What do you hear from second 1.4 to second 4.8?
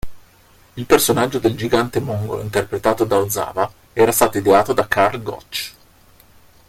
gigante mongolo interpretato da Ozawa era stato ideato